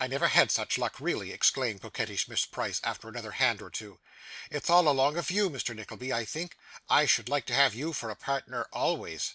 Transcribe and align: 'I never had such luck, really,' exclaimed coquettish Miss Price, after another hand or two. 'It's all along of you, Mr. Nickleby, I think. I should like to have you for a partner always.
'I 0.00 0.06
never 0.06 0.28
had 0.28 0.50
such 0.50 0.78
luck, 0.78 0.98
really,' 1.00 1.32
exclaimed 1.32 1.82
coquettish 1.82 2.28
Miss 2.28 2.46
Price, 2.46 2.80
after 2.82 3.10
another 3.10 3.32
hand 3.32 3.60
or 3.60 3.68
two. 3.68 4.00
'It's 4.50 4.70
all 4.70 4.88
along 4.88 5.18
of 5.18 5.30
you, 5.30 5.50
Mr. 5.50 5.76
Nickleby, 5.76 6.14
I 6.14 6.24
think. 6.24 6.56
I 6.88 7.04
should 7.04 7.28
like 7.28 7.44
to 7.44 7.54
have 7.54 7.74
you 7.74 7.92
for 7.92 8.08
a 8.08 8.16
partner 8.16 8.66
always. 8.72 9.34